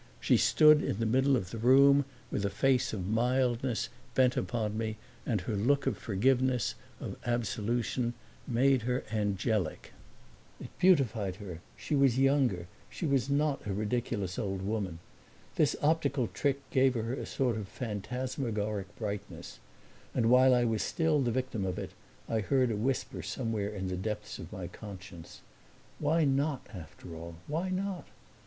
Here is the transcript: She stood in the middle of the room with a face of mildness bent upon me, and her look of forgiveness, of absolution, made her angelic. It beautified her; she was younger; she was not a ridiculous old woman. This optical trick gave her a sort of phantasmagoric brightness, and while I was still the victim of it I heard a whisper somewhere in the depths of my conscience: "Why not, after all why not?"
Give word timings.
She 0.19 0.35
stood 0.35 0.81
in 0.81 0.97
the 0.97 1.05
middle 1.05 1.35
of 1.37 1.51
the 1.51 1.59
room 1.59 2.05
with 2.31 2.43
a 2.43 2.49
face 2.49 2.91
of 2.91 3.05
mildness 3.07 3.89
bent 4.15 4.35
upon 4.35 4.75
me, 4.75 4.97
and 5.27 5.41
her 5.41 5.53
look 5.53 5.85
of 5.85 5.95
forgiveness, 5.95 6.73
of 6.99 7.17
absolution, 7.23 8.15
made 8.47 8.81
her 8.81 9.03
angelic. 9.11 9.93
It 10.59 10.69
beautified 10.79 11.35
her; 11.35 11.59
she 11.77 11.95
was 11.95 12.17
younger; 12.17 12.65
she 12.89 13.05
was 13.05 13.29
not 13.29 13.63
a 13.67 13.73
ridiculous 13.75 14.39
old 14.39 14.63
woman. 14.63 14.97
This 15.55 15.75
optical 15.83 16.25
trick 16.29 16.67
gave 16.71 16.95
her 16.95 17.13
a 17.13 17.27
sort 17.27 17.55
of 17.55 17.67
phantasmagoric 17.67 18.87
brightness, 18.97 19.59
and 20.15 20.31
while 20.31 20.55
I 20.55 20.63
was 20.65 20.81
still 20.81 21.21
the 21.21 21.29
victim 21.29 21.63
of 21.63 21.77
it 21.77 21.91
I 22.27 22.39
heard 22.39 22.71
a 22.71 22.75
whisper 22.75 23.21
somewhere 23.21 23.69
in 23.69 23.87
the 23.87 23.97
depths 23.97 24.39
of 24.39 24.51
my 24.51 24.65
conscience: 24.65 25.41
"Why 25.99 26.25
not, 26.25 26.65
after 26.73 27.15
all 27.15 27.35
why 27.45 27.69
not?" 27.69 28.07